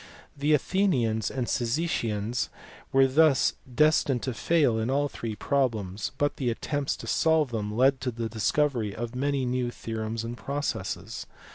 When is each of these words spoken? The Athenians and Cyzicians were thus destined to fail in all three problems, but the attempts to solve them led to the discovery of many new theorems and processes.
The 0.35 0.55
Athenians 0.55 1.29
and 1.29 1.45
Cyzicians 1.47 2.49
were 2.91 3.05
thus 3.05 3.53
destined 3.71 4.23
to 4.23 4.33
fail 4.33 4.79
in 4.79 4.89
all 4.89 5.07
three 5.07 5.35
problems, 5.35 6.11
but 6.17 6.37
the 6.37 6.49
attempts 6.49 6.95
to 6.97 7.05
solve 7.05 7.51
them 7.51 7.71
led 7.77 8.01
to 8.01 8.09
the 8.09 8.27
discovery 8.27 8.95
of 8.95 9.13
many 9.13 9.45
new 9.45 9.69
theorems 9.69 10.23
and 10.23 10.35
processes. 10.35 11.27